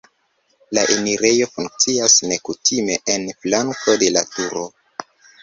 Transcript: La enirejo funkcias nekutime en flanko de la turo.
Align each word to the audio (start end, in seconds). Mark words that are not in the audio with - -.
La 0.77 0.85
enirejo 0.93 1.47
funkcias 1.57 2.15
nekutime 2.31 2.97
en 3.17 3.29
flanko 3.45 3.97
de 4.07 4.11
la 4.17 4.27
turo. 4.33 4.67